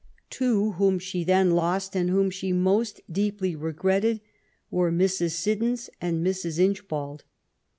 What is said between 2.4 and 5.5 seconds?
most deeply regretted, were Mrs.